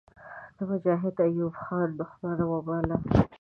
[0.57, 2.95] د مجاهد ایوب خان دښمن وباله.